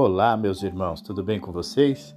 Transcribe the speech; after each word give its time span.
Olá, 0.00 0.36
meus 0.36 0.62
irmãos, 0.62 1.00
tudo 1.00 1.24
bem 1.24 1.40
com 1.40 1.50
vocês? 1.50 2.14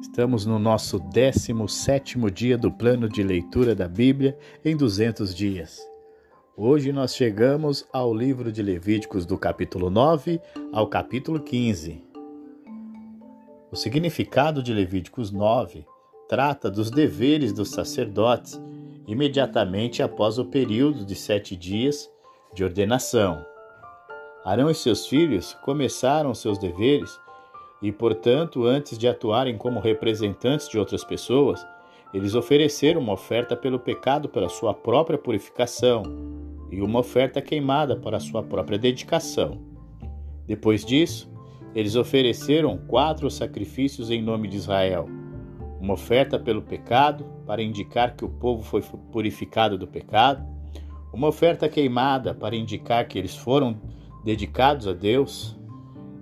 Estamos 0.00 0.44
no 0.44 0.58
nosso 0.58 0.98
17 0.98 2.18
dia 2.32 2.58
do 2.58 2.68
plano 2.68 3.08
de 3.08 3.22
leitura 3.22 3.76
da 3.76 3.86
Bíblia 3.86 4.36
em 4.64 4.76
200 4.76 5.32
dias. 5.32 5.78
Hoje 6.56 6.92
nós 6.92 7.14
chegamos 7.14 7.86
ao 7.92 8.12
livro 8.12 8.50
de 8.50 8.60
Levíticos, 8.60 9.24
do 9.24 9.38
capítulo 9.38 9.88
9 9.88 10.40
ao 10.72 10.88
capítulo 10.88 11.38
15. 11.38 12.02
O 13.70 13.76
significado 13.76 14.60
de 14.60 14.74
Levíticos 14.74 15.30
9 15.30 15.86
trata 16.28 16.68
dos 16.68 16.90
deveres 16.90 17.52
dos 17.52 17.70
sacerdotes 17.70 18.60
imediatamente 19.06 20.02
após 20.02 20.40
o 20.40 20.44
período 20.44 21.06
de 21.06 21.14
sete 21.14 21.54
dias 21.54 22.10
de 22.52 22.64
ordenação. 22.64 23.51
Arão 24.44 24.68
e 24.68 24.74
seus 24.74 25.06
filhos 25.06 25.54
começaram 25.62 26.34
seus 26.34 26.58
deveres 26.58 27.20
e, 27.80 27.92
portanto, 27.92 28.64
antes 28.64 28.98
de 28.98 29.06
atuarem 29.06 29.56
como 29.56 29.80
representantes 29.80 30.68
de 30.68 30.78
outras 30.78 31.04
pessoas, 31.04 31.64
eles 32.12 32.34
ofereceram 32.34 33.00
uma 33.00 33.12
oferta 33.12 33.56
pelo 33.56 33.78
pecado 33.78 34.28
para 34.28 34.48
sua 34.48 34.74
própria 34.74 35.16
purificação 35.16 36.02
e 36.70 36.82
uma 36.82 37.00
oferta 37.00 37.40
queimada 37.40 37.96
para 37.96 38.20
sua 38.20 38.42
própria 38.42 38.78
dedicação. 38.78 39.60
Depois 40.46 40.84
disso, 40.84 41.30
eles 41.74 41.96
ofereceram 41.96 42.76
quatro 42.76 43.30
sacrifícios 43.30 44.10
em 44.10 44.20
nome 44.20 44.48
de 44.48 44.56
Israel: 44.56 45.06
uma 45.80 45.94
oferta 45.94 46.38
pelo 46.38 46.62
pecado, 46.62 47.24
para 47.46 47.62
indicar 47.62 48.16
que 48.16 48.24
o 48.24 48.28
povo 48.28 48.62
foi 48.62 48.82
purificado 49.10 49.78
do 49.78 49.86
pecado, 49.86 50.44
uma 51.12 51.28
oferta 51.28 51.68
queimada, 51.68 52.34
para 52.34 52.56
indicar 52.56 53.06
que 53.06 53.18
eles 53.18 53.36
foram 53.36 53.80
dedicados 54.24 54.86
a 54.86 54.92
Deus, 54.92 55.58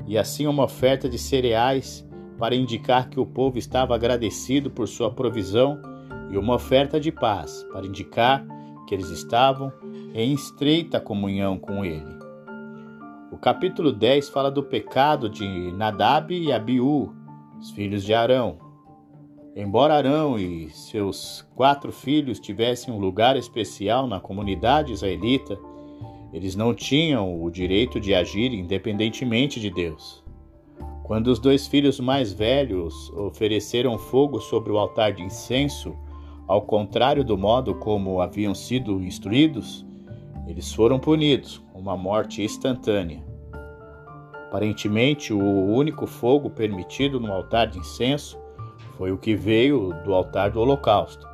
e 0.07 0.17
assim 0.17 0.47
uma 0.47 0.65
oferta 0.65 1.09
de 1.09 1.19
cereais 1.19 2.07
para 2.39 2.55
indicar 2.55 3.09
que 3.09 3.21
o 3.21 3.27
povo 3.27 3.59
estava 3.59 3.95
agradecido 3.95 4.71
por 4.71 4.89
sua 4.89 5.11
provisão, 5.11 5.81
e 6.31 6.39
uma 6.39 6.55
oferta 6.55 6.99
de 7.01 7.11
paz 7.11 7.67
para 7.73 7.87
indicar 7.87 8.47
que 8.87 8.95
eles 8.95 9.11
estavam 9.11 9.73
em 10.15 10.33
estreita 10.33 11.01
comunhão 11.01 11.59
com 11.59 11.85
ele. 11.85 12.19
O 13.31 13.37
capítulo 13.37 13.93
10 13.93 14.29
fala 14.29 14.51
do 14.51 14.63
pecado 14.63 15.29
de 15.29 15.73
Nadab 15.73 16.35
e 16.35 16.53
Abiú, 16.53 17.15
os 17.61 17.71
filhos 17.71 18.03
de 18.03 18.15
Arão. 18.15 18.59
Embora 19.55 19.95
Arão 19.95 20.39
e 20.39 20.71
seus 20.71 21.47
quatro 21.55 21.93
filhos 21.93 22.41
tivessem 22.41 22.93
um 22.93 22.99
lugar 22.99 23.37
especial 23.37 24.07
na 24.07 24.19
comunidade 24.19 24.93
israelita, 24.93 25.59
eles 26.33 26.55
não 26.55 26.75
tinham 26.75 27.43
o 27.43 27.51
direito 27.51 27.99
de 28.01 28.15
agir 28.15 28.53
independentemente 28.53 29.61
de 29.61 29.71
Deus. 29.71 30.23
Quando 31.03 31.27
os 31.27 31.39
dois 31.39 31.67
filhos 31.67 31.99
mais 31.99 32.33
velhos 32.33 33.11
ofereceram 33.11 33.99
fogo 33.99 34.41
sobre 34.41 34.71
o 34.71 34.79
altar 34.79 35.13
de 35.13 35.23
incenso, 35.23 35.97
ao 36.47 36.63
contrário 36.63 37.25
do 37.25 37.37
modo 37.37 37.75
como 37.75 38.21
haviam 38.21 38.55
sido 38.55 39.03
instruídos, 39.03 39.85
eles 40.47 40.73
foram 40.73 40.99
punidos 40.99 41.59
com 41.73 41.79
uma 41.81 41.97
morte 41.97 42.43
instantânea. 42.43 43.25
Aparentemente, 44.49 45.33
o 45.33 45.39
único 45.39 46.09
fogo 46.09 46.51
permitido 46.51 47.21
no 47.21 47.33
altar 47.33 47.69
de 47.69 47.79
incenso 47.79 48.37
foi 48.97 49.13
o 49.13 49.19
que 49.19 49.35
veio 49.37 49.93
do 50.05 50.13
altar 50.13 50.51
do 50.51 50.61
holocausto. 50.61 51.30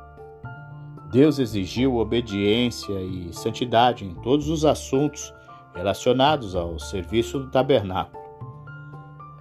Deus 1.11 1.39
exigiu 1.39 1.95
obediência 1.95 3.01
e 3.01 3.33
santidade 3.33 4.03
em 4.03 4.13
todos 4.15 4.49
os 4.49 4.65
assuntos 4.65 5.33
relacionados 5.73 6.55
ao 6.55 6.77
serviço 6.77 7.39
do 7.39 7.49
tabernáculo. 7.49 8.21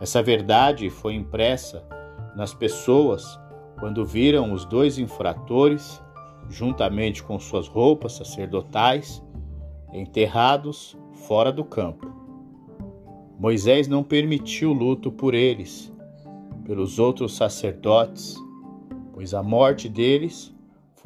Essa 0.00 0.22
verdade 0.22 0.88
foi 0.90 1.14
impressa 1.14 1.82
nas 2.36 2.54
pessoas 2.54 3.38
quando 3.80 4.04
viram 4.04 4.52
os 4.52 4.64
dois 4.64 4.98
infratores, 4.98 6.02
juntamente 6.48 7.22
com 7.22 7.38
suas 7.38 7.66
roupas 7.66 8.12
sacerdotais, 8.12 9.22
enterrados 9.92 10.96
fora 11.26 11.50
do 11.50 11.64
campo. 11.64 12.06
Moisés 13.38 13.88
não 13.88 14.04
permitiu 14.04 14.72
luto 14.72 15.10
por 15.10 15.34
eles, 15.34 15.92
pelos 16.64 16.98
outros 16.98 17.36
sacerdotes, 17.36 18.36
pois 19.12 19.34
a 19.34 19.42
morte 19.42 19.88
deles 19.88 20.55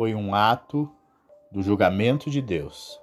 foi 0.01 0.15
um 0.15 0.35
ato 0.35 0.91
do 1.53 1.61
julgamento 1.61 2.31
de 2.31 2.41
Deus. 2.41 2.99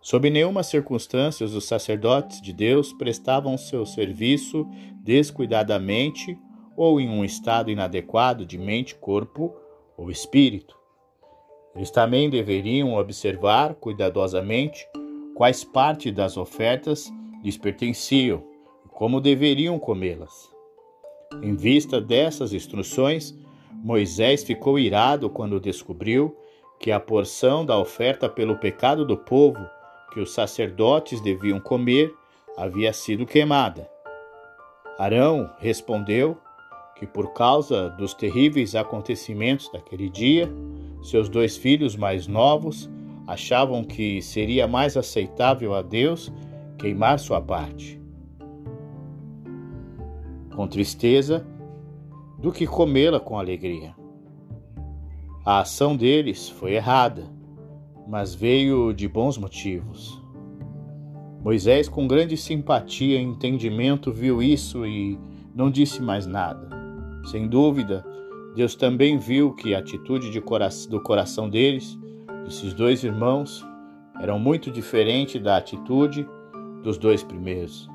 Sob 0.00 0.28
nenhuma 0.28 0.64
circunstância, 0.64 1.46
os 1.46 1.64
sacerdotes 1.64 2.42
de 2.42 2.52
Deus 2.52 2.92
prestavam 2.92 3.56
seu 3.56 3.86
serviço 3.86 4.66
descuidadamente 5.04 6.36
ou 6.76 7.00
em 7.00 7.08
um 7.08 7.24
estado 7.24 7.70
inadequado 7.70 8.44
de 8.44 8.58
mente, 8.58 8.96
corpo 8.96 9.54
ou 9.96 10.10
espírito. 10.10 10.76
Eles 11.72 11.92
também 11.92 12.28
deveriam 12.28 12.94
observar 12.94 13.76
cuidadosamente 13.76 14.88
quais 15.36 15.62
partes 15.62 16.12
das 16.12 16.36
ofertas 16.36 17.08
lhes 17.44 17.56
pertenciam 17.56 18.42
e 18.84 18.88
como 18.88 19.20
deveriam 19.20 19.78
comê-las. 19.78 20.50
Em 21.40 21.54
vista 21.54 22.00
dessas 22.00 22.52
instruções, 22.52 23.38
Moisés 23.82 24.42
ficou 24.42 24.78
irado 24.78 25.30
quando 25.30 25.60
descobriu 25.60 26.36
que 26.78 26.90
a 26.92 27.00
porção 27.00 27.64
da 27.64 27.78
oferta 27.78 28.28
pelo 28.28 28.56
pecado 28.56 29.04
do 29.04 29.16
povo 29.16 29.64
que 30.12 30.20
os 30.20 30.32
sacerdotes 30.32 31.20
deviam 31.20 31.60
comer 31.60 32.12
havia 32.56 32.92
sido 32.92 33.26
queimada. 33.26 33.88
Arão 34.98 35.50
respondeu 35.58 36.38
que, 36.96 37.06
por 37.06 37.34
causa 37.34 37.90
dos 37.90 38.14
terríveis 38.14 38.74
acontecimentos 38.74 39.70
daquele 39.70 40.08
dia, 40.08 40.50
seus 41.02 41.28
dois 41.28 41.56
filhos 41.56 41.94
mais 41.94 42.26
novos 42.26 42.90
achavam 43.26 43.84
que 43.84 44.22
seria 44.22 44.66
mais 44.66 44.96
aceitável 44.96 45.74
a 45.74 45.82
Deus 45.82 46.32
queimar 46.78 47.18
sua 47.18 47.40
parte. 47.40 48.00
Com 50.54 50.66
tristeza, 50.66 51.46
do 52.38 52.52
que 52.52 52.66
comê-la 52.66 53.18
com 53.18 53.38
alegria. 53.38 53.94
A 55.44 55.60
ação 55.60 55.96
deles 55.96 56.48
foi 56.48 56.74
errada, 56.74 57.24
mas 58.06 58.34
veio 58.34 58.92
de 58.92 59.08
bons 59.08 59.38
motivos. 59.38 60.20
Moisés, 61.42 61.88
com 61.88 62.08
grande 62.08 62.36
simpatia 62.36 63.20
e 63.20 63.22
entendimento, 63.22 64.12
viu 64.12 64.42
isso 64.42 64.84
e 64.84 65.18
não 65.54 65.70
disse 65.70 66.02
mais 66.02 66.26
nada. 66.26 66.68
Sem 67.30 67.48
dúvida, 67.48 68.04
Deus 68.56 68.74
também 68.74 69.18
viu 69.18 69.52
que 69.54 69.74
a 69.74 69.78
atitude 69.78 70.40
cora 70.40 70.68
do 70.88 71.00
coração 71.00 71.48
deles, 71.48 71.96
desses 72.44 72.74
dois 72.74 73.04
irmãos, 73.04 73.64
era 74.20 74.36
muito 74.38 74.70
diferente 74.70 75.38
da 75.38 75.56
atitude 75.56 76.26
dos 76.82 76.98
dois 76.98 77.22
primeiros. 77.22 77.88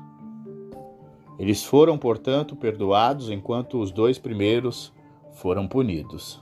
Eles 1.42 1.64
foram, 1.64 1.98
portanto, 1.98 2.54
perdoados, 2.54 3.28
enquanto 3.28 3.80
os 3.80 3.90
dois 3.90 4.16
primeiros 4.16 4.92
foram 5.32 5.66
punidos. 5.66 6.40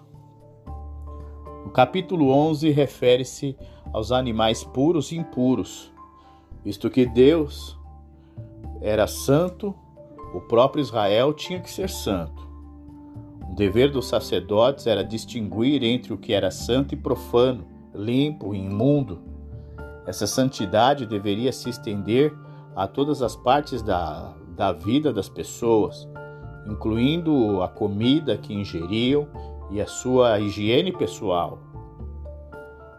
O 1.64 1.70
capítulo 1.70 2.28
11 2.28 2.68
refere-se 2.68 3.56
aos 3.94 4.12
animais 4.12 4.62
puros 4.62 5.10
e 5.10 5.16
impuros. 5.16 5.90
Visto 6.62 6.90
que 6.90 7.06
Deus 7.06 7.78
era 8.82 9.06
santo, 9.06 9.74
o 10.34 10.40
próprio 10.42 10.82
Israel 10.82 11.32
tinha 11.32 11.60
que 11.60 11.70
ser 11.70 11.88
santo. 11.88 12.46
O 13.50 13.54
dever 13.54 13.90
dos 13.90 14.06
sacerdotes 14.06 14.86
era 14.86 15.02
distinguir 15.02 15.82
entre 15.82 16.12
o 16.12 16.18
que 16.18 16.34
era 16.34 16.50
santo 16.50 16.92
e 16.92 16.98
profano, 16.98 17.66
limpo 17.94 18.54
e 18.54 18.58
imundo. 18.58 19.22
Essa 20.06 20.26
santidade 20.26 21.06
deveria 21.06 21.52
se 21.52 21.70
estender 21.70 22.36
a 22.76 22.86
todas 22.86 23.22
as 23.22 23.34
partes 23.34 23.80
da 23.80 24.36
da 24.56 24.72
vida 24.72 25.12
das 25.12 25.28
pessoas, 25.28 26.08
incluindo 26.66 27.62
a 27.62 27.68
comida 27.68 28.36
que 28.36 28.52
ingeriam 28.52 29.26
e 29.70 29.80
a 29.80 29.86
sua 29.86 30.38
higiene 30.40 30.92
pessoal. 30.92 31.58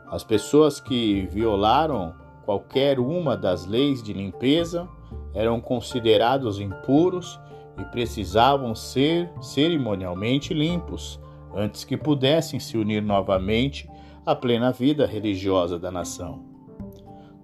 As 0.08 0.24
pessoas 0.24 0.80
que 0.80 1.28
violaram 1.28 2.14
qualquer 2.46 3.00
uma 3.00 3.38
das 3.38 3.66
leis 3.66 4.04
de 4.04 4.14
limpeza 4.14 4.88
eram 5.34 5.62
considerados 5.62 6.60
impuros 6.60 7.40
e 7.80 7.86
precisavam 7.86 8.76
ser 8.76 9.32
cerimonialmente 9.42 10.54
limpos 10.54 11.20
antes 11.54 11.84
que 11.84 11.98
pudessem 11.98 12.60
se 12.60 12.78
unir 12.78 13.02
novamente 13.02 13.90
à 14.26 14.36
plena 14.36 14.72
vida 14.72 15.06
religiosa 15.06 15.80
da 15.80 15.92
nação. 15.92 16.44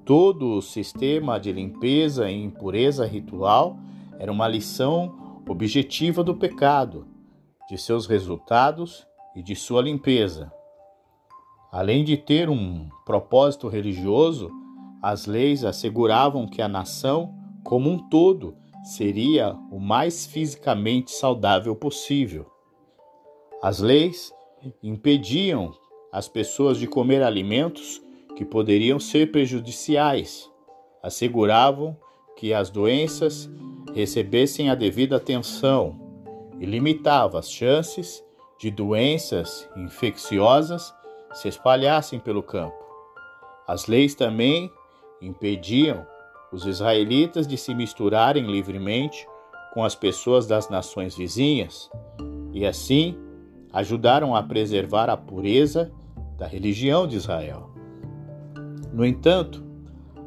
Todo 0.06 0.58
o 0.58 0.62
sistema 0.62 1.40
de 1.40 1.52
limpeza 1.52 2.30
e 2.30 2.44
impureza 2.44 3.06
ritual 3.06 3.78
era 4.20 4.32
uma 4.32 4.48
lição 4.48 5.42
objetiva 5.48 6.24
do 6.24 6.36
pecado, 6.36 7.08
de 7.70 7.78
seus 7.78 8.06
resultados 8.06 9.06
e 9.36 9.44
de 9.44 9.56
sua 9.56 9.82
limpeza. 9.82 10.52
Além 11.72 12.04
de 12.04 12.18
ter 12.18 12.50
um 12.50 12.90
propósito 13.06 13.68
religioso, 13.68 14.50
as 15.02 15.26
leis 15.26 15.64
asseguravam 15.64 16.48
que 16.48 16.62
a 16.62 16.68
nação, 16.68 17.36
como 17.64 17.90
um 17.90 18.10
todo, 18.10 18.56
seria 18.84 19.54
o 19.70 19.80
mais 19.80 20.26
fisicamente 20.26 21.12
saudável 21.12 21.76
possível. 21.76 22.46
As 23.62 23.80
leis 23.80 24.34
impediam 24.82 25.72
as 26.12 26.28
pessoas 26.28 26.78
de 26.78 26.88
comer 26.88 27.22
alimentos 27.22 28.02
que 28.36 28.46
poderiam 28.46 29.00
ser 29.00 29.32
prejudiciais, 29.32 30.50
asseguravam 31.04 31.98
que 32.36 32.54
as 32.54 32.70
doenças 32.70 33.50
recebessem 33.98 34.70
a 34.70 34.76
devida 34.76 35.16
atenção 35.16 36.00
e 36.60 36.68
limitavam 36.68 37.40
as 37.40 37.52
chances 37.52 38.24
de 38.60 38.70
doenças 38.70 39.68
infecciosas 39.76 40.94
se 41.34 41.48
espalhassem 41.48 42.20
pelo 42.20 42.44
campo. 42.44 42.78
As 43.68 43.88
leis 43.88 44.14
também 44.14 44.72
impediam 45.20 46.06
os 46.52 46.68
israelitas 46.68 47.48
de 47.48 47.58
se 47.58 47.74
misturarem 47.74 48.46
livremente 48.46 49.28
com 49.74 49.84
as 49.84 49.96
pessoas 49.96 50.46
das 50.46 50.70
nações 50.70 51.16
vizinhas 51.16 51.90
e 52.54 52.68
assim 52.68 53.18
ajudaram 53.74 54.36
a 54.36 54.44
preservar 54.44 55.10
a 55.10 55.18
pureza 55.18 55.92
da 56.38 56.46
religião 56.46 57.08
de 57.08 57.16
Israel. 57.16 57.72
No 58.94 59.04
entanto, 59.04 59.64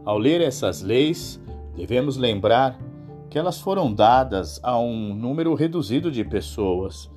ao 0.05 0.19
ler 0.19 0.40
essas 0.40 0.82
leis, 0.82 1.40
devemos 1.76 2.17
lembrar 2.17 2.89
que 3.31 3.38
elas 3.38 3.61
foram 3.61 3.94
dadas 3.94 4.61
a 4.62 4.77
um 4.77 5.15
número 5.15 5.55
reduzido 5.55 6.11
de 6.11 6.25
pessoas, 6.25 7.09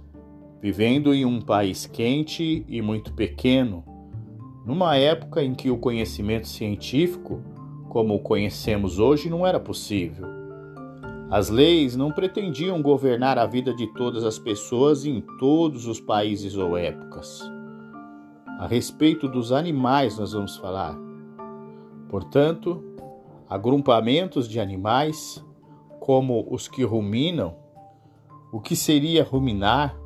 vivendo 0.61 1.11
em 1.11 1.25
um 1.25 1.41
país 1.41 1.87
quente 1.87 2.63
e 2.69 2.81
muito 2.81 3.13
pequeno, 3.13 3.83
numa 4.63 4.95
época 4.95 5.43
em 5.43 5.55
que 5.55 5.71
o 5.71 5.77
conhecimento 5.77 6.47
científico 6.47 7.41
como 7.89 8.15
o 8.15 8.19
conhecemos 8.19 8.99
hoje 8.99 9.29
não 9.29 9.45
era 9.45 9.59
possível. 9.59 10.27
As 11.29 11.49
leis 11.49 11.95
não 11.95 12.11
pretendiam 12.11 12.79
governar 12.81 13.39
a 13.39 13.45
vida 13.47 13.73
de 13.73 13.87
todas 13.93 14.23
as 14.23 14.37
pessoas 14.37 15.05
em 15.05 15.19
todos 15.39 15.87
os 15.87 15.99
países 15.99 16.55
ou 16.55 16.77
épocas. 16.77 17.41
A 18.59 18.67
respeito 18.67 19.27
dos 19.27 19.51
animais, 19.51 20.17
nós 20.17 20.33
vamos 20.33 20.57
falar. 20.57 20.95
Portanto, 22.07 22.83
agrupamentos 23.49 24.47
de 24.47 24.59
animais, 24.59 25.43
como 26.03 26.45
os 26.51 26.67
que 26.67 26.83
ruminam, 26.83 27.55
o 28.51 28.59
que 28.59 28.75
seria 28.75 29.23
ruminar? 29.23 29.97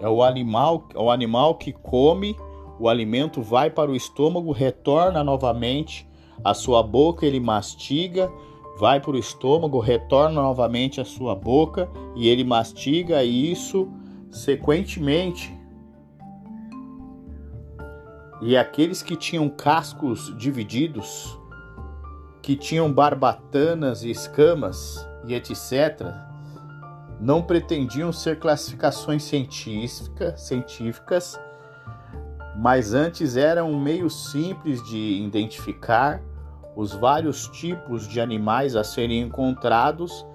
É 0.00 0.08
o 0.08 0.22
animal, 0.22 0.88
é 0.94 0.98
o 0.98 1.10
animal 1.10 1.56
que 1.56 1.74
come, 1.74 2.34
o 2.80 2.88
alimento 2.88 3.42
vai 3.42 3.68
para 3.68 3.90
o 3.90 3.94
estômago, 3.94 4.50
retorna 4.50 5.22
novamente 5.22 6.08
a 6.42 6.54
sua 6.54 6.82
boca 6.82 7.26
ele 7.26 7.38
mastiga, 7.38 8.32
vai 8.78 8.98
para 8.98 9.10
o 9.10 9.18
estômago, 9.18 9.78
retorna 9.78 10.40
novamente 10.40 11.02
à 11.02 11.04
sua 11.04 11.34
boca 11.34 11.86
e 12.14 12.28
ele 12.28 12.42
mastiga 12.42 13.22
isso 13.22 13.90
sequentemente. 14.30 15.54
E 18.40 18.56
aqueles 18.56 19.02
que 19.02 19.16
tinham 19.16 19.50
cascos 19.50 20.34
divididos, 20.38 21.38
que 22.40 22.56
tinham 22.56 22.90
barbatanas 22.90 24.02
e 24.02 24.10
escamas 24.10 25.06
e 25.26 25.34
etc., 25.34 26.12
não 27.20 27.42
pretendiam 27.42 28.12
ser 28.12 28.38
classificações 28.38 29.24
científica, 29.24 30.36
científicas, 30.36 31.40
mas 32.56 32.94
antes 32.94 33.36
eram 33.36 33.70
um 33.70 33.80
meio 33.80 34.08
simples 34.10 34.82
de 34.84 35.22
identificar 35.22 36.22
os 36.74 36.92
vários 36.92 37.48
tipos 37.48 38.06
de 38.06 38.20
animais 38.20 38.76
a 38.76 38.84
serem 38.84 39.22
encontrados 39.22 40.26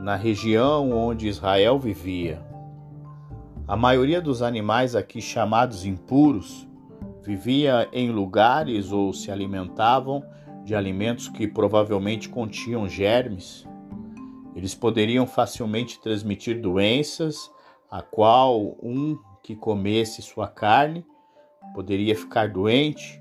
na 0.00 0.14
região 0.14 0.92
onde 0.92 1.26
Israel 1.26 1.78
vivia. 1.78 2.40
A 3.66 3.76
maioria 3.76 4.20
dos 4.20 4.40
animais 4.40 4.94
aqui 4.94 5.20
chamados 5.20 5.84
impuros 5.84 6.66
vivia 7.22 7.86
em 7.92 8.10
lugares 8.10 8.90
ou 8.90 9.12
se 9.12 9.30
alimentavam 9.30 10.24
de 10.64 10.74
alimentos 10.74 11.28
que 11.28 11.46
provavelmente 11.46 12.30
continham 12.30 12.88
germes. 12.88 13.67
Eles 14.54 14.74
poderiam 14.74 15.26
facilmente 15.26 16.00
transmitir 16.00 16.60
doenças, 16.60 17.50
a 17.90 18.02
qual 18.02 18.76
um 18.82 19.18
que 19.42 19.54
comesse 19.54 20.20
sua 20.22 20.48
carne 20.48 21.04
poderia 21.74 22.14
ficar 22.16 22.48
doente 22.48 23.20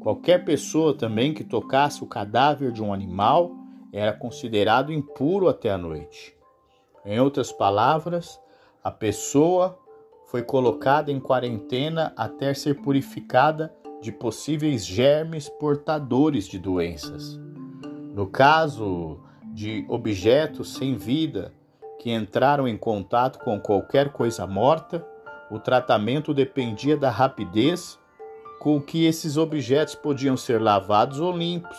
Qualquer 0.00 0.44
pessoa 0.44 0.94
também 0.94 1.34
que 1.34 1.42
tocasse 1.42 2.02
o 2.04 2.06
cadáver 2.06 2.70
de 2.70 2.82
um 2.82 2.92
animal 2.92 3.54
era 3.92 4.12
considerado 4.12 4.92
impuro 4.92 5.48
até 5.48 5.70
a 5.70 5.78
noite. 5.78 6.36
Em 7.04 7.18
outras 7.18 7.50
palavras, 7.50 8.40
a 8.82 8.90
pessoa 8.90 9.78
foi 10.26 10.42
colocada 10.42 11.10
em 11.10 11.18
quarentena 11.18 12.12
até 12.16 12.54
ser 12.54 12.80
purificada 12.80 13.74
de 14.00 14.12
possíveis 14.12 14.86
germes 14.86 15.48
portadores 15.48 16.46
de 16.46 16.58
doenças. 16.58 17.38
No 18.14 18.28
caso 18.28 19.20
de 19.58 19.84
objetos 19.88 20.74
sem 20.74 20.94
vida 20.94 21.52
que 21.98 22.12
entraram 22.12 22.68
em 22.68 22.76
contato 22.76 23.40
com 23.40 23.58
qualquer 23.58 24.12
coisa 24.12 24.46
morta, 24.46 25.04
o 25.50 25.58
tratamento 25.58 26.32
dependia 26.32 26.96
da 26.96 27.10
rapidez 27.10 27.98
com 28.60 28.80
que 28.80 29.04
esses 29.04 29.36
objetos 29.36 29.96
podiam 29.96 30.36
ser 30.36 30.62
lavados 30.62 31.18
ou 31.18 31.36
limpos. 31.36 31.76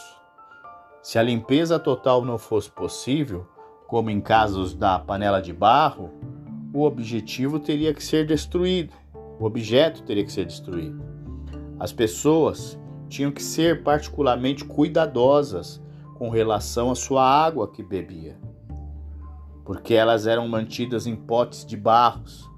Se 1.01 1.17
a 1.17 1.23
limpeza 1.23 1.79
total 1.79 2.25
não 2.25 2.37
fosse 2.37 2.69
possível, 2.69 3.47
como 3.87 4.09
em 4.09 4.19
casos 4.19 4.73
da 4.73 4.99
panela 4.99 5.41
de 5.41 5.53
barro, 5.53 6.09
o 6.73 6.83
objetivo 6.83 7.61
teria 7.61 7.93
que 7.93 8.03
ser 8.03 8.27
destruído, 8.27 8.93
o 9.39 9.45
objeto 9.45 10.03
teria 10.03 10.25
que 10.25 10.33
ser 10.33 10.43
destruído. 10.43 11.01
As 11.79 11.93
pessoas 11.93 12.77
tinham 13.07 13.31
que 13.31 13.41
ser 13.41 13.83
particularmente 13.83 14.65
cuidadosas 14.65 15.81
com 16.19 16.29
relação 16.29 16.91
à 16.91 16.95
sua 16.95 17.23
água 17.23 17.71
que 17.71 17.81
bebia, 17.81 18.37
porque 19.63 19.93
elas 19.93 20.27
eram 20.27 20.49
mantidas 20.49 21.07
em 21.07 21.15
potes 21.15 21.65
de 21.65 21.77
barros, 21.77 22.51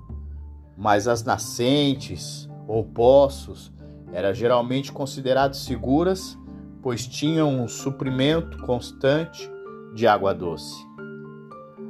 mas 0.75 1.08
as 1.08 1.24
nascentes 1.24 2.50
ou 2.68 2.84
poços 2.84 3.72
eram 4.12 4.34
geralmente 4.34 4.92
consideradas 4.92 5.58
seguras, 5.58 6.36
pois 6.81 7.06
tinham 7.06 7.62
um 7.62 7.68
suprimento 7.68 8.58
constante 8.63 9.48
de 9.94 10.08
água 10.08 10.34
doce. 10.34 10.84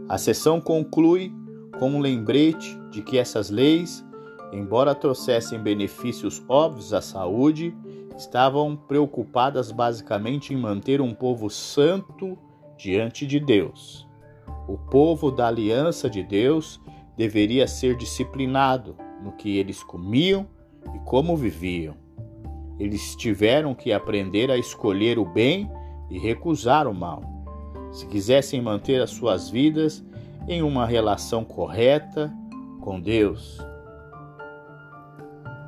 A 0.10 0.18
sessão 0.18 0.60
conclui 0.60 1.34
com 1.80 1.92
um 1.92 2.02
lembrete 2.02 2.78
de 2.90 3.02
que 3.02 3.18
essas 3.18 3.50
leis, 3.50 4.06
embora 4.52 4.94
trouxessem 4.94 5.58
benefícios 5.58 6.44
óbvios 6.50 6.94
à 6.94 7.00
saúde, 7.00 7.74
estavam 8.22 8.76
preocupadas 8.76 9.72
basicamente 9.72 10.54
em 10.54 10.58
manter 10.58 11.02
um 11.02 11.14
povo 11.14 11.50
santo 11.50 12.38
diante 12.78 13.26
de 13.26 13.40
Deus. 13.40 14.08
O 14.68 14.78
povo 14.78 15.32
da 15.32 15.48
aliança 15.48 16.10
de 16.10 16.22
Deus 16.22 16.80
deveria 17.18 17.68
ser 17.68 17.98
disciplinado 17.98 18.96
no 19.24 19.32
que 19.32 19.58
eles 19.58 19.84
comiam 19.84 20.48
e 20.94 21.00
como 21.00 21.36
viviam. 21.36 21.96
Eles 22.80 23.16
tiveram 23.16 23.74
que 23.74 23.92
aprender 23.92 24.50
a 24.52 24.58
escolher 24.58 25.18
o 25.18 25.26
bem 25.26 25.70
e 26.10 26.20
recusar 26.20 26.88
o 26.88 26.94
mal. 26.94 27.24
Se 27.92 28.06
quisessem 28.08 28.62
manter 28.62 29.02
as 29.02 29.10
suas 29.10 29.50
vidas 29.50 30.04
em 30.48 30.62
uma 30.62 30.86
relação 30.86 31.44
correta 31.44 32.32
com 32.80 33.00
Deus. 33.00 33.60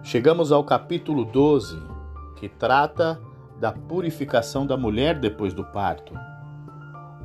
Chegamos 0.04 0.52
ao 0.52 0.64
capítulo 0.64 1.26
12, 1.26 1.93
que 2.44 2.50
trata 2.50 3.22
da 3.58 3.72
purificação 3.72 4.68
da 4.68 4.76
mulher 4.76 5.18
depois 5.18 5.54
do 5.54 5.64
parto. 5.64 6.14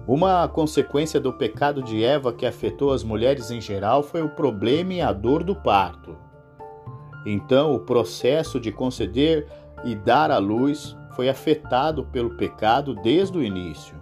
Uma 0.06 0.46
consequência 0.46 1.18
do 1.18 1.32
pecado 1.32 1.82
de 1.82 2.04
Eva 2.04 2.32
que 2.32 2.46
afetou 2.46 2.92
as 2.92 3.02
mulheres 3.02 3.50
em 3.50 3.60
geral 3.60 4.00
foi 4.00 4.22
o 4.22 4.28
problema 4.28 4.94
e 4.94 5.00
a 5.00 5.12
dor 5.12 5.42
do 5.42 5.56
parto. 5.56 6.16
Então, 7.26 7.74
o 7.74 7.80
processo 7.80 8.60
de 8.60 8.70
conceder 8.70 9.48
e 9.84 9.96
dar 9.96 10.30
à 10.30 10.38
luz 10.38 10.96
foi 11.16 11.28
afetado 11.28 12.04
pelo 12.04 12.36
pecado 12.36 12.94
desde 12.94 13.36
o 13.36 13.42
início, 13.42 13.96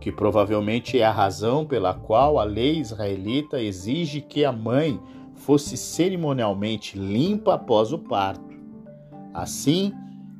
que 0.00 0.10
provavelmente 0.10 0.98
é 0.98 1.04
a 1.04 1.12
razão 1.12 1.64
pela 1.64 1.94
qual 1.94 2.40
a 2.40 2.44
lei 2.44 2.80
israelita 2.80 3.62
exige 3.62 4.20
que 4.20 4.44
a 4.44 4.50
mãe 4.50 5.00
fosse 5.36 5.76
cerimonialmente 5.76 6.98
limpa 6.98 7.54
após 7.54 7.92
o 7.92 7.98
parto. 8.00 8.58
Assim, 9.32 9.94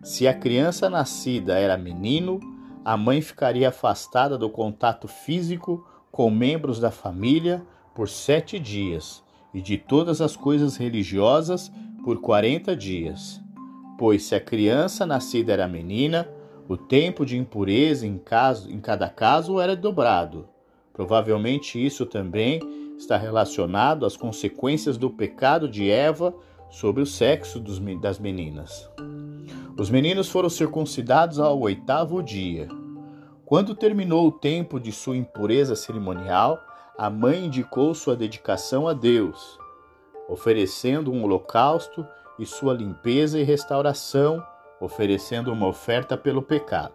se 0.08 0.26
a 0.26 0.32
criança 0.32 0.88
nascida 0.88 1.58
era 1.58 1.76
menino, 1.76 2.40
a 2.84 2.96
mãe 2.96 3.20
ficaria 3.20 3.68
afastada 3.68 4.38
do 4.38 4.48
contato 4.48 5.06
físico 5.06 5.86
com 6.10 6.30
membros 6.30 6.80
da 6.80 6.90
família 6.90 7.62
por 7.94 8.08
sete 8.08 8.58
dias 8.58 9.22
e 9.52 9.60
de 9.60 9.76
todas 9.76 10.20
as 10.20 10.36
coisas 10.36 10.76
religiosas 10.76 11.70
por 12.02 12.20
quarenta 12.20 12.74
dias 12.74 13.40
pois 13.98 14.22
se 14.22 14.34
a 14.36 14.40
criança 14.40 15.04
nascida 15.04 15.52
era 15.52 15.66
menina, 15.66 16.28
o 16.68 16.76
tempo 16.76 17.26
de 17.26 17.36
impureza 17.36 18.06
em, 18.06 18.16
caso, 18.16 18.70
em 18.70 18.78
cada 18.78 19.08
caso 19.08 19.60
era 19.60 19.74
dobrado, 19.74 20.48
Provavelmente 20.92 21.84
isso 21.84 22.04
também 22.06 22.60
está 22.96 23.16
relacionado 23.16 24.04
às 24.04 24.16
consequências 24.16 24.96
do 24.98 25.08
pecado 25.08 25.68
de 25.68 25.88
Eva 25.88 26.34
sobre 26.70 27.00
o 27.00 27.06
sexo 27.06 27.60
dos, 27.60 27.78
das 28.00 28.18
meninas. 28.18 28.90
Os 29.78 29.90
meninos 29.90 30.28
foram 30.28 30.50
circuncidados 30.50 31.38
ao 31.38 31.60
oitavo 31.60 32.20
dia. 32.20 32.66
Quando 33.46 33.76
terminou 33.76 34.26
o 34.26 34.32
tempo 34.32 34.80
de 34.80 34.90
sua 34.90 35.16
impureza 35.16 35.76
cerimonial, 35.76 36.58
a 36.98 37.08
mãe 37.08 37.46
indicou 37.46 37.94
sua 37.94 38.16
dedicação 38.16 38.88
a 38.88 38.92
Deus, 38.92 39.56
oferecendo 40.28 41.12
um 41.12 41.22
holocausto 41.22 42.04
e 42.40 42.44
sua 42.44 42.74
limpeza 42.74 43.38
e 43.38 43.44
restauração, 43.44 44.42
oferecendo 44.80 45.52
uma 45.52 45.68
oferta 45.68 46.16
pelo 46.16 46.42
pecado. 46.42 46.94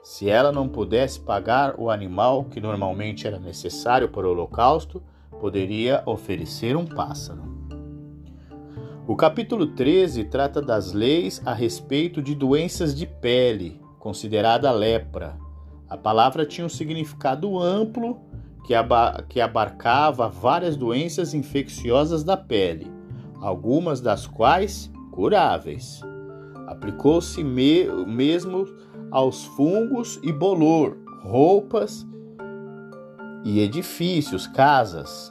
Se 0.00 0.30
ela 0.30 0.52
não 0.52 0.68
pudesse 0.68 1.18
pagar 1.18 1.74
o 1.76 1.90
animal 1.90 2.44
que 2.44 2.60
normalmente 2.60 3.26
era 3.26 3.40
necessário 3.40 4.08
para 4.08 4.28
o 4.28 4.30
holocausto, 4.30 5.02
poderia 5.40 6.04
oferecer 6.06 6.76
um 6.76 6.86
pássaro. 6.86 7.61
O 9.12 9.14
capítulo 9.14 9.66
13 9.66 10.24
trata 10.24 10.62
das 10.62 10.94
leis 10.94 11.42
a 11.44 11.52
respeito 11.52 12.22
de 12.22 12.34
doenças 12.34 12.94
de 12.94 13.04
pele, 13.06 13.78
considerada 13.98 14.70
lepra. 14.72 15.36
A 15.86 15.98
palavra 15.98 16.46
tinha 16.46 16.64
um 16.64 16.70
significado 16.70 17.58
amplo 17.58 18.22
que, 18.64 19.38
abarcava 19.42 20.30
várias 20.30 20.78
doenças 20.78 21.34
infecciosas 21.34 22.24
da 22.24 22.38
pele, 22.38 22.90
algumas 23.38 24.00
das 24.00 24.26
quais 24.26 24.90
curáveis. 25.10 26.00
Aplicou-se 26.66 27.44
me 27.44 27.84
mesmo 28.06 28.64
aos 29.10 29.44
fungos 29.44 30.18
e 30.22 30.32
bolor, 30.32 30.96
roupas 31.20 32.06
e 33.44 33.60
edifícios, 33.60 34.46
casas. 34.46 35.30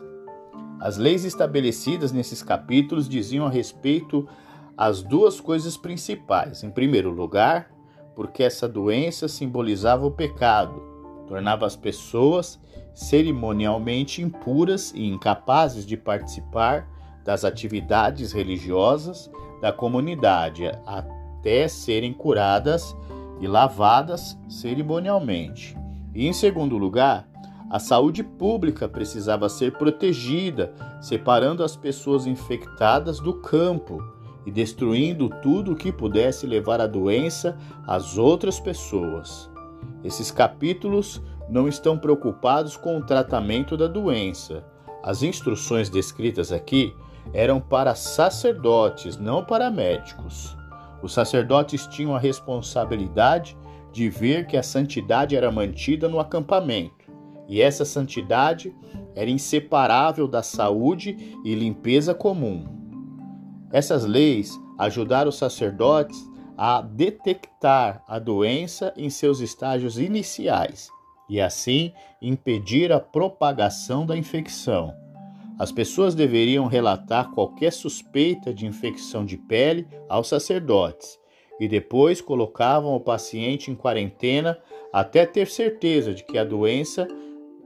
As 0.82 0.98
leis 0.98 1.24
estabelecidas 1.24 2.12
nesses 2.12 2.42
capítulos 2.42 3.08
diziam 3.08 3.46
a 3.46 3.50
respeito 3.52 4.28
às 4.76 5.04
duas 5.04 5.40
coisas 5.40 5.78
principais. 5.78 6.64
Em 6.64 6.72
primeiro 6.72 7.12
lugar, 7.12 7.70
porque 8.16 8.42
essa 8.42 8.68
doença 8.68 9.28
simbolizava 9.28 10.08
o 10.08 10.12
pecado, 10.12 10.82
tornava 11.28 11.68
as 11.68 11.76
pessoas 11.76 12.60
cerimonialmente 12.96 14.24
impuras 14.24 14.92
e 14.96 15.06
incapazes 15.06 15.86
de 15.86 15.96
participar 15.96 16.90
das 17.24 17.46
atividades 17.46 18.32
religiosas 18.32 19.30
da 19.62 19.72
comunidade 19.72 20.66
até 20.84 21.68
serem 21.68 22.12
curadas 22.12 22.96
e 23.40 23.46
lavadas 23.46 24.36
cerimonialmente. 24.50 25.78
E 26.16 26.28
em 26.28 26.34
segundo 26.34 26.76
lugar, 26.76 27.31
a 27.72 27.80
saúde 27.80 28.22
pública 28.22 28.90
precisava 28.90 29.48
ser 29.48 29.72
protegida, 29.78 30.74
separando 31.00 31.64
as 31.64 31.74
pessoas 31.74 32.28
infectadas 32.28 33.22
do 33.22 33.36
campo 33.36 34.04
e 34.46 34.52
destruindo 34.52 35.30
tudo 35.42 35.72
o 35.72 35.76
que 35.76 35.90
pudesse 35.90 36.46
levar 36.46 36.82
a 36.82 36.86
doença 36.86 37.58
às 37.88 38.18
outras 38.18 38.60
pessoas. 38.60 39.50
Esses 40.04 40.30
capítulos 40.32 41.22
não 41.50 41.66
estão 41.66 41.98
preocupados 41.98 42.76
com 42.76 42.98
o 42.98 43.06
tratamento 43.06 43.78
da 43.78 43.88
doença. 43.88 44.66
As 45.02 45.24
instruções 45.24 45.90
descritas 45.90 46.52
aqui 46.52 46.94
eram 47.32 47.62
para 47.62 47.96
sacerdotes, 47.96 49.16
não 49.16 49.46
para 49.46 49.72
médicos. 49.72 50.58
Os 51.02 51.14
sacerdotes 51.14 51.88
tinham 51.88 52.14
a 52.14 52.20
responsabilidade 52.20 53.58
de 53.94 54.10
ver 54.10 54.46
que 54.46 54.58
a 54.58 54.64
santidade 54.64 55.38
era 55.38 55.50
mantida 55.50 56.10
no 56.10 56.20
acampamento 56.20 57.01
e 57.52 57.62
essa 57.62 57.84
santidade 57.84 58.74
era 59.14 59.30
inseparável 59.30 60.26
da 60.26 60.42
saúde 60.42 61.36
e 61.44 61.54
limpeza 61.54 62.16
comum. 62.16 62.66
Essas 63.74 64.06
leis 64.06 64.58
ajudaram 64.80 65.28
os 65.28 65.36
sacerdotes 65.36 66.18
a 66.58 66.82
detectar 66.82 68.06
a 68.08 68.18
doença 68.20 68.94
em 68.96 69.10
seus 69.10 69.42
estágios 69.42 70.00
iniciais 70.00 70.90
e 71.30 71.42
assim 71.42 71.92
impedir 72.22 72.90
a 72.90 73.02
propagação 73.02 74.06
da 74.06 74.16
infecção. 74.16 74.96
As 75.60 75.74
pessoas 75.74 76.16
deveriam 76.16 76.68
relatar 76.68 77.32
qualquer 77.32 77.74
suspeita 77.74 78.54
de 78.54 78.66
infecção 78.66 79.26
de 79.26 79.36
pele 79.38 79.86
aos 80.08 80.30
sacerdotes 80.30 81.20
e 81.60 81.68
depois 81.68 82.22
colocavam 82.22 82.96
o 82.96 83.00
paciente 83.00 83.70
em 83.70 83.76
quarentena 83.76 84.58
até 84.94 85.26
ter 85.26 85.48
certeza 85.48 86.14
de 86.14 86.24
que 86.24 86.38
a 86.38 86.46
doença 86.46 87.08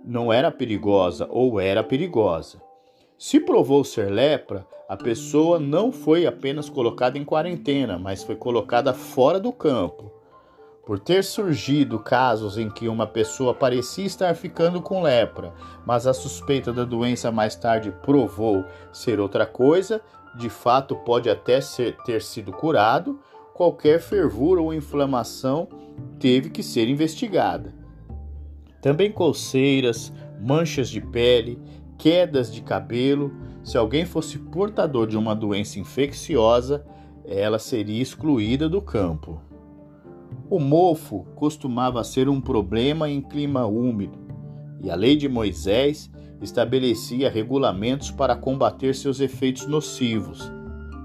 não 0.06 0.32
era 0.32 0.52
perigosa 0.52 1.28
ou 1.30 1.60
era 1.60 1.84
perigosa. 1.84 2.62
Se 3.18 3.40
provou 3.40 3.84
ser 3.84 4.12
lepra, 4.12 4.68
a 4.88 4.96
pessoa 4.96 5.60
não 5.60 5.92
foi 5.92 6.28
apenas 6.28 6.70
colocada 6.70 7.18
em 7.18 7.24
quarentena, 7.24 7.98
mas 7.98 8.24
foi 8.24 8.36
colocada 8.36 8.94
fora 8.94 9.40
do 9.40 9.52
campo. 9.52 10.12
Por 10.86 11.00
ter 11.00 11.24
surgido 11.24 11.98
casos 11.98 12.58
em 12.58 12.70
que 12.70 12.88
uma 12.88 13.08
pessoa 13.08 13.54
parecia 13.54 14.06
estar 14.06 14.36
ficando 14.36 14.82
com 14.82 15.02
lepra, 15.02 15.54
mas 15.86 16.06
a 16.06 16.14
suspeita 16.14 16.72
da 16.72 16.84
doença 16.84 17.32
mais 17.32 17.56
tarde 17.56 17.92
provou 18.04 18.64
ser 18.92 19.20
outra 19.20 19.46
coisa, 19.48 20.02
de 20.36 20.50
fato 20.50 20.96
pode 20.98 21.30
até 21.30 21.62
ser, 21.62 21.98
ter 22.04 22.22
sido 22.22 22.52
curado, 22.52 23.20
qualquer 23.54 24.00
fervura 24.00 24.62
ou 24.62 24.74
inflamação 24.74 25.68
teve 26.20 26.50
que 26.50 26.62
ser 26.62 26.88
investigada. 26.90 27.85
Também 28.86 29.12
coceiras, 29.12 30.14
manchas 30.40 30.90
de 30.90 31.02
pele, 31.02 31.58
quedas 31.98 32.54
de 32.54 32.62
cabelo. 32.62 33.34
Se 33.64 33.80
alguém 33.80 34.06
fosse 34.06 34.38
portador 34.38 35.08
de 35.08 35.18
uma 35.18 35.36
doença 35.36 35.80
infecciosa, 35.80 36.86
ela 37.26 37.58
seria 37.58 38.00
excluída 38.00 38.70
do 38.70 38.80
campo. 38.80 39.42
O 40.48 40.60
mofo 40.60 41.26
costumava 41.34 42.04
ser 42.04 42.30
um 42.30 42.40
problema 42.40 43.10
em 43.10 43.22
clima 43.22 43.66
úmido, 43.66 44.20
e 44.80 44.92
a 44.92 44.96
lei 44.96 45.16
de 45.16 45.28
Moisés 45.28 46.12
estabelecia 46.40 47.28
regulamentos 47.28 48.12
para 48.12 48.36
combater 48.36 48.94
seus 48.94 49.20
efeitos 49.20 49.66
nocivos. 49.66 50.48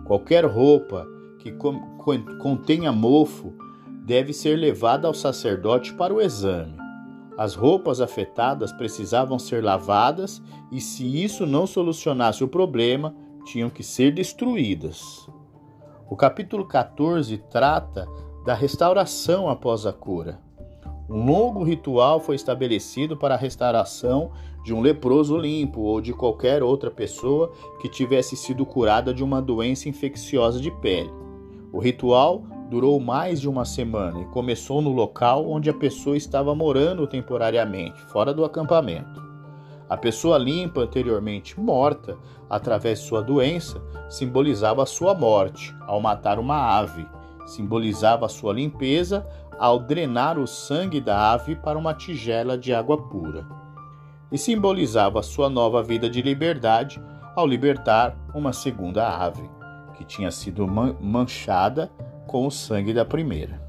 Qualquer 0.05 0.45
roupa 0.45 1.09
que 1.39 1.51
contenha 2.43 2.93
mofo 2.93 3.55
deve 4.05 4.35
ser 4.35 4.57
levada 4.57 5.09
ao 5.09 5.15
sacerdote 5.15 5.95
para 5.95 6.13
o 6.13 6.21
exame. 6.21 6.80
As 7.39 7.55
roupas 7.55 8.01
afetadas 8.01 8.73
precisavam 8.73 9.39
ser 9.39 9.65
lavadas 9.65 10.43
e, 10.71 10.81
se 10.81 11.05
isso 11.25 11.47
não 11.47 11.67
solucionasse 11.67 12.45
o 12.45 12.49
problema, 12.49 13.15
tinham 13.45 13.71
que 13.71 13.83
ser 13.83 14.13
destruídas. 14.13 15.29
O 16.09 16.17
capítulo 16.17 16.67
14 16.67 17.39
trata 17.51 18.07
da 18.45 18.55
restauração 18.55 19.49
após 19.49 19.87
a 19.87 19.93
cura. 19.93 20.41
Um 21.09 21.25
longo 21.25 21.65
ritual 21.65 22.21
foi 22.21 22.37
estabelecido 22.37 23.17
para 23.17 23.35
a 23.35 23.39
restauração 23.39 24.31
de 24.65 24.75
um 24.75 24.81
leproso 24.81 25.37
limpo 25.37 25.81
ou 25.81 26.01
de 26.01 26.13
qualquer 26.13 26.63
outra 26.63 26.91
pessoa 26.91 27.53
que 27.81 27.89
tivesse 27.89 28.37
sido 28.37 28.65
curada 28.67 29.13
de 29.13 29.25
uma 29.25 29.41
doença 29.41 29.89
infecciosa 29.89 30.61
de 30.61 30.71
pele. 30.71 31.11
O 31.73 31.79
ritual 31.79 32.45
durou 32.71 33.01
mais 33.01 33.41
de 33.41 33.49
uma 33.49 33.65
semana 33.65 34.21
e 34.21 34.25
começou 34.27 34.81
no 34.81 34.93
local 34.93 35.51
onde 35.51 35.69
a 35.69 35.75
pessoa 35.75 36.17
estava 36.17 36.55
morando 36.55 37.05
temporariamente, 37.05 38.01
fora 38.03 38.33
do 38.33 38.45
acampamento. 38.45 39.21
A 39.89 39.97
pessoa 39.97 40.39
limpa 40.39 40.83
anteriormente 40.83 41.59
morta, 41.59 42.17
através 42.49 43.01
de 43.01 43.07
sua 43.07 43.23
doença, 43.23 43.83
simbolizava 44.09 44.87
sua 44.87 45.13
morte 45.15 45.75
ao 45.81 46.01
matar 46.01 46.39
uma 46.39 46.79
ave, 46.79 47.05
simbolizava 47.45 48.29
sua 48.29 48.53
limpeza 48.53 49.27
ao 49.59 49.81
drenar 49.81 50.39
o 50.39 50.47
sangue 50.47 51.01
da 51.01 51.33
ave 51.33 51.57
para 51.57 51.77
uma 51.77 51.93
tigela 51.93 52.57
de 52.57 52.73
água 52.73 52.97
pura, 52.97 53.45
e 54.31 54.39
simbolizava 54.39 55.25
sua 55.25 55.51
nova 55.51 55.83
vida 55.83 56.09
de 56.09 56.23
liberdade 56.23 57.03
ao 57.35 57.49
libertar 57.49 58.17
uma 58.33 58.53
segunda 58.53 59.09
ave, 59.09 59.51
que 59.97 60.05
tinha 60.05 60.31
sido 60.31 60.69
manchada 60.69 61.91
com 62.31 62.47
o 62.47 62.51
sangue 62.51 62.95
da 62.95 63.05
primeira. 63.05 63.61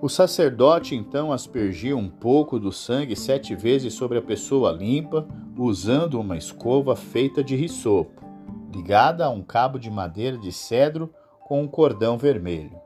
O 0.00 0.08
sacerdote 0.08 0.94
então 0.94 1.32
aspergia 1.32 1.96
um 1.96 2.08
pouco 2.08 2.56
do 2.56 2.70
sangue 2.70 3.16
sete 3.16 3.52
vezes 3.52 3.94
sobre 3.94 4.16
a 4.16 4.22
pessoa 4.22 4.70
limpa, 4.70 5.26
usando 5.58 6.20
uma 6.20 6.36
escova 6.36 6.94
feita 6.94 7.42
de 7.42 7.56
risopo, 7.56 8.24
ligada 8.72 9.24
a 9.24 9.28
um 9.28 9.42
cabo 9.42 9.76
de 9.76 9.90
madeira 9.90 10.38
de 10.38 10.52
cedro 10.52 11.12
com 11.40 11.60
um 11.60 11.66
cordão 11.66 12.16
vermelho. 12.16 12.80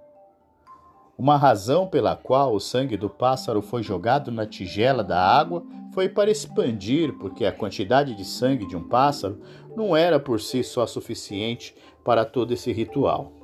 Uma 1.19 1.37
razão 1.37 1.87
pela 1.87 2.17
qual 2.17 2.55
o 2.55 2.61
sangue 2.61 2.97
do 2.97 3.11
pássaro 3.11 3.61
foi 3.61 3.83
jogado 3.83 4.33
na 4.33 4.47
tigela 4.47 5.05
da 5.05 5.21
água 5.21 5.63
foi 5.93 6.09
para 6.09 6.31
expandir, 6.31 7.13
porque 7.19 7.45
a 7.45 7.53
quantidade 7.53 8.15
de 8.15 8.25
sangue 8.25 8.67
de 8.67 8.75
um 8.75 8.89
pássaro 8.89 9.39
não 9.77 9.95
era 9.95 10.19
por 10.19 10.41
si 10.41 10.65
só 10.65 10.87
suficiente 10.87 11.77
para 12.03 12.25
todo 12.25 12.53
esse 12.53 12.73
ritual. 12.73 13.44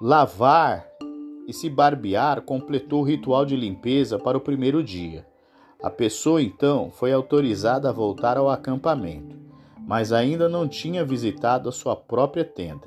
Lavar 0.00 0.86
e 1.48 1.52
se 1.52 1.68
barbear 1.68 2.42
completou 2.42 3.00
o 3.00 3.04
ritual 3.04 3.44
de 3.44 3.56
limpeza 3.56 4.16
para 4.16 4.38
o 4.38 4.40
primeiro 4.40 4.80
dia. 4.80 5.26
A 5.82 5.90
pessoa 5.90 6.40
então 6.40 6.88
foi 6.88 7.12
autorizada 7.12 7.88
a 7.88 7.92
voltar 7.92 8.36
ao 8.36 8.48
acampamento, 8.48 9.36
mas 9.80 10.12
ainda 10.12 10.48
não 10.48 10.68
tinha 10.68 11.04
visitado 11.04 11.68
a 11.68 11.72
sua 11.72 11.96
própria 11.96 12.44
tenda. 12.44 12.86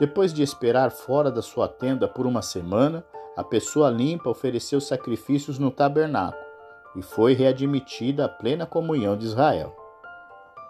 Depois 0.00 0.34
de 0.34 0.42
esperar 0.42 0.90
fora 0.90 1.30
da 1.30 1.40
sua 1.40 1.68
tenda 1.68 2.08
por 2.08 2.26
uma 2.26 2.42
semana, 2.42 3.04
a 3.36 3.44
pessoa 3.44 3.88
limpa 3.88 4.28
ofereceu 4.28 4.80
sacrifícios 4.80 5.56
no 5.56 5.70
tabernáculo 5.70 6.42
e 6.96 7.02
foi 7.02 7.32
readmitida 7.32 8.24
à 8.24 8.28
plena 8.28 8.66
comunhão 8.66 9.16
de 9.16 9.24
Israel. 9.24 9.72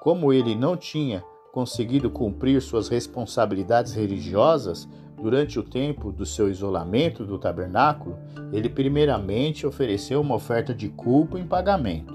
Como 0.02 0.31
ele 0.31 0.55
não 0.55 0.76
tinha 0.76 1.25
conseguido 1.59 2.09
cumprir 2.09 2.62
suas 2.62 2.87
responsabilidades 2.87 3.93
religiosas 3.93 4.88
durante 5.21 5.59
o 5.59 5.62
tempo 5.65 6.12
do 6.12 6.25
seu 6.25 6.49
isolamento 6.49 7.25
do 7.25 7.37
tabernáculo, 7.37 8.17
ele 8.53 8.69
primeiramente 8.69 9.67
ofereceu 9.67 10.21
uma 10.21 10.37
oferta 10.37 10.73
de 10.73 10.88
culpa 10.88 11.37
em 11.37 11.45
pagamento. 11.45 12.15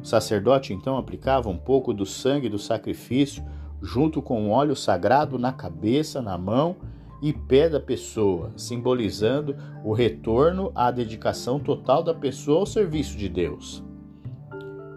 O 0.00 0.06
sacerdote 0.06 0.72
então 0.72 0.96
aplicava 0.96 1.48
um 1.48 1.58
pouco 1.58 1.92
do 1.92 2.06
sangue 2.06 2.48
do 2.48 2.56
sacrifício 2.56 3.44
junto 3.82 4.22
com 4.22 4.52
óleo 4.52 4.76
sagrado 4.76 5.40
na 5.40 5.52
cabeça, 5.52 6.22
na 6.22 6.38
mão 6.38 6.76
e 7.20 7.32
pé 7.32 7.68
da 7.68 7.80
pessoa, 7.80 8.52
simbolizando 8.56 9.56
o 9.82 9.92
retorno 9.92 10.70
à 10.72 10.92
dedicação 10.92 11.58
total 11.58 12.00
da 12.00 12.14
pessoa 12.14 12.60
ao 12.60 12.66
serviço 12.66 13.16
de 13.18 13.28
Deus. 13.28 13.82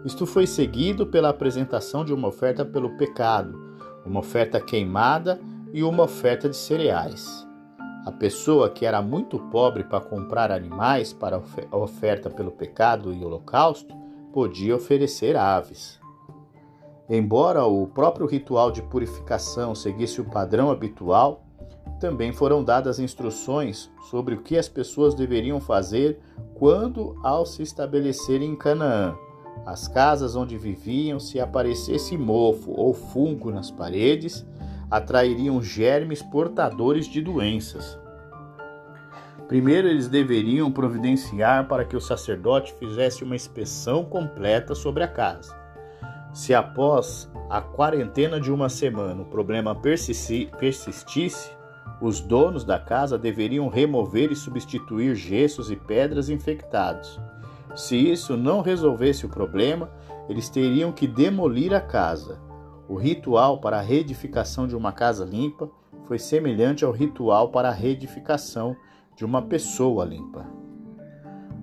Isto 0.06 0.24
foi 0.24 0.46
seguido 0.46 1.04
pela 1.04 1.30
apresentação 1.30 2.04
de 2.04 2.14
uma 2.14 2.28
oferta 2.28 2.64
pelo 2.64 2.96
pecado, 2.96 3.60
uma 4.06 4.20
oferta 4.20 4.60
queimada 4.60 5.40
e 5.72 5.82
uma 5.82 6.04
oferta 6.04 6.48
de 6.48 6.56
cereais. 6.56 7.44
A 8.06 8.12
pessoa 8.12 8.70
que 8.70 8.86
era 8.86 9.02
muito 9.02 9.36
pobre 9.50 9.82
para 9.82 10.00
comprar 10.00 10.52
animais 10.52 11.12
para 11.12 11.42
a 11.72 11.76
oferta 11.76 12.30
pelo 12.30 12.52
pecado 12.52 13.12
e 13.12 13.24
holocausto 13.24 13.92
podia 14.32 14.76
oferecer 14.76 15.36
aves. 15.36 15.98
Embora 17.10 17.64
o 17.64 17.88
próprio 17.88 18.28
ritual 18.28 18.70
de 18.70 18.82
purificação 18.82 19.74
seguisse 19.74 20.20
o 20.20 20.30
padrão 20.30 20.70
habitual, 20.70 21.42
também 21.98 22.32
foram 22.32 22.62
dadas 22.62 23.00
instruções 23.00 23.90
sobre 24.08 24.36
o 24.36 24.42
que 24.42 24.56
as 24.56 24.68
pessoas 24.68 25.16
deveriam 25.16 25.60
fazer 25.60 26.20
quando 26.54 27.18
ao 27.24 27.44
se 27.44 27.60
estabelecerem 27.60 28.52
em 28.52 28.56
Canaã 28.56 29.16
as 29.64 29.88
casas 29.88 30.36
onde 30.36 30.58
viviam, 30.58 31.18
se 31.18 31.40
aparecesse 31.40 32.16
mofo 32.16 32.72
ou 32.72 32.92
fungo 32.92 33.50
nas 33.50 33.70
paredes, 33.70 34.46
atrairiam 34.90 35.62
germes 35.62 36.22
portadores 36.22 37.06
de 37.06 37.20
doenças. 37.20 37.98
Primeiro, 39.48 39.88
eles 39.88 40.08
deveriam 40.08 40.70
providenciar 40.70 41.68
para 41.68 41.84
que 41.84 41.96
o 41.96 42.00
sacerdote 42.00 42.74
fizesse 42.74 43.22
uma 43.22 43.36
inspeção 43.36 44.04
completa 44.04 44.74
sobre 44.74 45.04
a 45.04 45.08
casa. 45.08 45.56
Se 46.32 46.52
após 46.52 47.30
a 47.48 47.60
quarentena 47.60 48.40
de 48.40 48.52
uma 48.52 48.68
semana 48.68 49.22
o 49.22 49.26
problema 49.26 49.74
persistisse, 49.74 51.50
os 52.00 52.20
donos 52.20 52.64
da 52.64 52.78
casa 52.78 53.16
deveriam 53.16 53.68
remover 53.68 54.30
e 54.30 54.36
substituir 54.36 55.14
gessos 55.14 55.70
e 55.70 55.76
pedras 55.76 56.28
infectados 56.28 57.18
se 57.76 57.94
isso 57.94 58.36
não 58.38 58.62
resolvesse 58.62 59.26
o 59.26 59.28
problema, 59.28 59.90
eles 60.28 60.48
teriam 60.48 60.90
que 60.90 61.06
demolir 61.06 61.74
a 61.74 61.80
casa. 61.80 62.40
O 62.88 62.94
ritual 62.96 63.60
para 63.60 63.78
a 63.78 63.82
reedificação 63.82 64.66
de 64.66 64.74
uma 64.74 64.92
casa 64.92 65.24
limpa 65.24 65.70
foi 66.04 66.18
semelhante 66.18 66.84
ao 66.84 66.90
ritual 66.90 67.50
para 67.50 67.68
a 67.68 67.72
reedificação 67.72 68.74
de 69.14 69.24
uma 69.24 69.42
pessoa 69.42 70.04
limpa. 70.04 70.46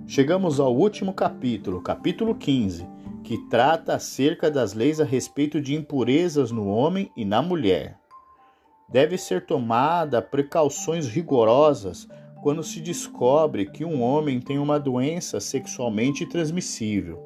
Chegamos 0.05 0.59
ao 0.59 0.75
último 0.75 1.13
capítulo, 1.13 1.81
capítulo 1.81 2.35
15, 2.35 2.87
que 3.23 3.37
trata 3.49 3.95
acerca 3.95 4.51
das 4.51 4.73
leis 4.73 4.99
a 4.99 5.05
respeito 5.05 5.59
de 5.59 5.73
impurezas 5.73 6.51
no 6.51 6.67
homem 6.67 7.09
e 7.17 7.25
na 7.25 7.41
mulher. 7.41 7.97
Deve 8.87 9.17
ser 9.17 9.45
tomada 9.45 10.21
precauções 10.21 11.07
rigorosas 11.07 12.07
quando 12.43 12.61
se 12.61 12.81
descobre 12.81 13.65
que 13.71 13.85
um 13.85 14.03
homem 14.03 14.41
tem 14.41 14.59
uma 14.59 14.77
doença 14.77 15.39
sexualmente 15.39 16.25
transmissível 16.25 17.17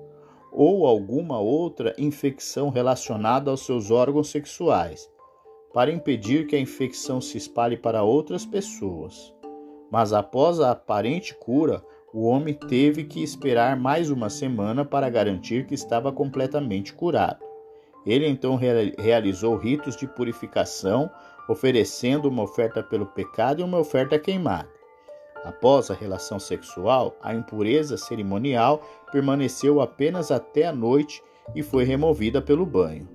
ou 0.51 0.85
alguma 0.85 1.39
outra 1.39 1.95
infecção 1.97 2.69
relacionada 2.69 3.49
aos 3.49 3.65
seus 3.65 3.89
órgãos 3.89 4.29
sexuais, 4.29 5.09
para 5.73 5.91
impedir 5.91 6.45
que 6.45 6.55
a 6.55 6.59
infecção 6.59 7.19
se 7.19 7.35
espalhe 7.35 7.75
para 7.75 8.03
outras 8.03 8.45
pessoas. 8.45 9.33
Mas 9.91 10.13
após 10.13 10.59
a 10.59 10.71
aparente 10.71 11.33
cura, 11.35 11.83
o 12.13 12.25
homem 12.25 12.53
teve 12.53 13.03
que 13.03 13.21
esperar 13.21 13.75
mais 13.75 14.11
uma 14.11 14.29
semana 14.29 14.85
para 14.85 15.09
garantir 15.09 15.65
que 15.65 15.73
estava 15.73 16.11
completamente 16.11 16.93
curado. 16.93 17.43
Ele 18.05 18.27
então 18.27 18.55
realizou 18.55 19.55
ritos 19.57 19.95
de 19.97 20.07
purificação, 20.07 21.09
oferecendo 21.49 22.29
uma 22.29 22.43
oferta 22.43 22.83
pelo 22.83 23.07
pecado 23.07 23.61
e 23.61 23.63
uma 23.63 23.79
oferta 23.79 24.17
queimada. 24.19 24.76
Após 25.47 25.89
a 25.89 25.93
relação 25.93 26.37
sexual, 26.39 27.15
a 27.23 27.33
impureza 27.33 27.95
cerimonial 27.95 28.81
permaneceu 29.13 29.79
apenas 29.79 30.29
até 30.29 30.65
a 30.65 30.73
noite 30.73 31.23
e 31.55 31.63
foi 31.63 31.85
removida 31.85 32.41
pelo 32.41 32.65
banho. 32.65 33.07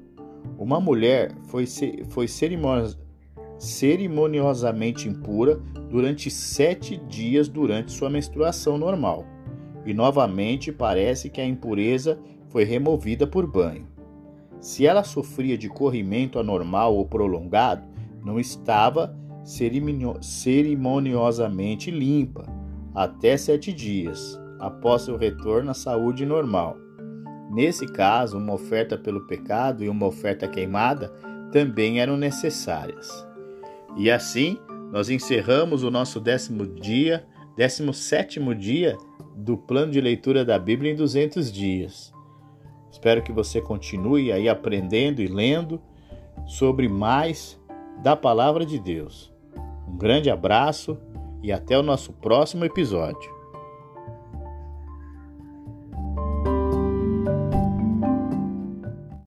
Uma 0.56 0.80
mulher 0.80 1.36
foi, 1.48 1.66
foi 2.08 2.26
cerimoniosamente 3.58 5.10
impura 5.10 5.56
durante 5.90 6.30
sete 6.30 6.96
dias 6.96 7.48
durante 7.48 7.92
sua 7.92 8.08
menstruação 8.08 8.78
normal, 8.78 9.26
e 9.84 9.92
novamente 9.92 10.72
parece 10.72 11.28
que 11.28 11.38
a 11.38 11.44
impureza 11.46 12.18
foi 12.48 12.64
removida 12.64 13.26
por 13.26 13.46
banho. 13.46 13.86
Se 14.58 14.86
ela 14.86 15.04
sofria 15.04 15.58
de 15.58 15.68
corrimento 15.68 16.38
anormal 16.38 16.96
ou 16.96 17.04
prolongado, 17.04 17.86
não 18.24 18.40
estava 18.40 19.14
cerimoniosamente 19.44 21.90
limpa 21.90 22.46
até 22.94 23.36
sete 23.36 23.72
dias 23.72 24.40
após 24.58 25.02
seu 25.02 25.16
retorno 25.16 25.70
à 25.70 25.74
saúde 25.74 26.24
normal. 26.24 26.76
Nesse 27.50 27.86
caso, 27.86 28.38
uma 28.38 28.54
oferta 28.54 28.96
pelo 28.96 29.26
pecado 29.26 29.84
e 29.84 29.88
uma 29.88 30.06
oferta 30.06 30.46
queimada 30.46 31.08
também 31.50 32.00
eram 32.00 32.16
necessárias. 32.16 33.26
E 33.96 34.10
assim, 34.10 34.58
nós 34.90 35.10
encerramos 35.10 35.82
o 35.82 35.90
nosso 35.90 36.20
décimo 36.20 36.66
dia, 36.66 37.26
décimo 37.56 37.92
sétimo 37.92 38.54
dia 38.54 38.96
do 39.34 39.56
plano 39.56 39.90
de 39.90 40.00
leitura 40.00 40.44
da 40.44 40.58
Bíblia 40.58 40.92
em 40.92 40.96
200 40.96 41.50
dias. 41.50 42.12
Espero 42.90 43.22
que 43.22 43.32
você 43.32 43.60
continue 43.60 44.30
aí 44.30 44.48
aprendendo 44.48 45.20
e 45.20 45.26
lendo 45.26 45.80
sobre 46.46 46.88
mais 46.88 47.60
da 48.02 48.14
palavra 48.14 48.64
de 48.64 48.78
Deus. 48.78 49.31
Um 49.92 49.96
grande 49.96 50.30
abraço 50.30 50.98
e 51.42 51.52
até 51.52 51.78
o 51.78 51.82
nosso 51.82 52.12
próximo 52.12 52.64
episódio. 52.64 53.31